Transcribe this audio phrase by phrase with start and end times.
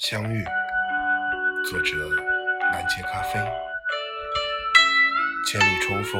[0.00, 0.42] 相遇，
[1.68, 1.94] 作者
[2.72, 3.38] 南街咖啡。
[5.46, 6.18] 千里重逢，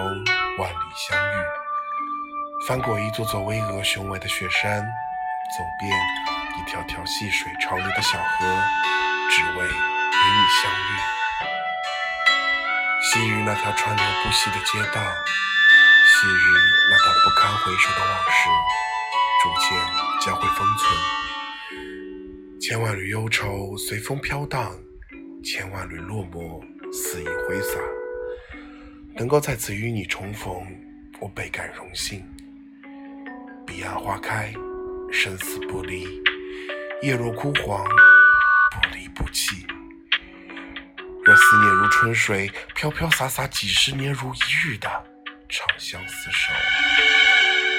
[0.59, 1.35] 万里相遇。
[2.69, 5.99] 翻过一座座巍峨雄伟的雪山，走遍
[6.59, 8.47] 一条条细水长流的小河，
[9.31, 10.93] 只为与你相遇。
[13.01, 16.45] 昔日那条川流不息的街道，昔日
[16.91, 18.51] 那段不堪回首的往事，
[19.43, 19.81] 逐渐
[20.21, 21.00] 将会封存。
[22.61, 24.79] 千万缕忧愁随风飘荡，
[25.43, 26.63] 千万缕落寞
[26.93, 27.81] 肆意挥洒。
[29.17, 30.63] 能够再次与你重逢，
[31.21, 32.23] 我倍感荣幸。
[33.67, 34.53] 彼岸花开，
[35.11, 36.05] 生死不离；
[37.01, 39.67] 叶落枯黄，不离不弃。
[41.25, 44.87] 若思念如春水，飘飘洒洒几十年如一日的
[45.49, 46.53] 长相厮守，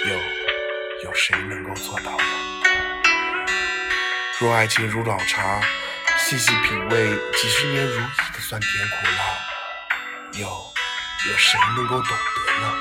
[0.09, 2.40] 又有谁能够做到呢？
[4.41, 5.61] 若爱情如老茶，
[6.17, 12.73] 细细品味，几十年如一的酸甜苦辣，又有谁能够懂得呢？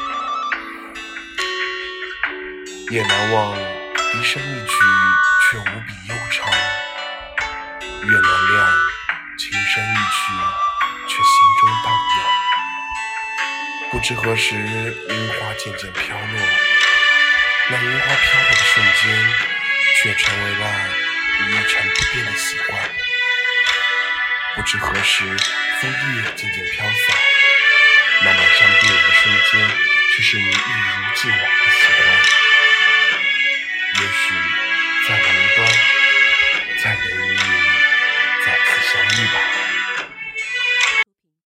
[2.90, 3.54] 夜难忘，
[4.10, 4.72] 笛声一曲，
[5.50, 6.48] 却无比悠长；
[8.06, 8.72] 月难亮，
[9.38, 10.32] 琴声一曲，
[11.08, 11.28] 却心
[11.60, 12.24] 中荡漾。
[13.90, 14.54] 不知何时，
[15.10, 16.40] 樱花渐渐飘落，
[17.68, 19.04] 那樱花飘落的瞬间，
[19.96, 20.99] 却成为了。
[21.48, 22.82] 一成不变的习惯。
[24.56, 25.24] 不知何时，
[25.80, 27.14] 枫叶渐渐飘洒，
[28.22, 29.70] 那满山遍野的瞬间，
[30.12, 30.54] 却是你一如
[31.14, 31.98] 既往的喜欢。
[33.94, 34.34] 也许
[35.08, 35.24] 在云
[35.56, 35.58] 端，
[36.82, 37.36] 在人与你
[38.44, 39.49] 再次相遇吧。